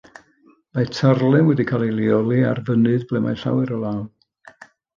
Mae 0.77 0.87
tarddle 0.99 1.41
wedi 1.49 1.65
cael 1.73 1.85
ei 1.89 1.93
leoli 1.99 2.41
ar 2.53 2.63
fynydd 2.71 3.07
ble 3.13 3.25
mae 3.27 3.41
llawer 3.43 3.77
o 3.77 3.81
law 3.87 4.05